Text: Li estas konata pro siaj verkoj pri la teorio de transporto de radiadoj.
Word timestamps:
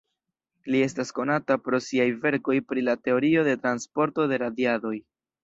Li 0.75 0.79
estas 0.85 1.11
konata 1.19 1.57
pro 1.65 1.81
siaj 1.89 2.07
verkoj 2.23 2.57
pri 2.73 2.85
la 2.89 2.97
teorio 3.09 3.45
de 3.51 3.55
transporto 3.67 4.27
de 4.35 4.43
radiadoj. 4.47 4.97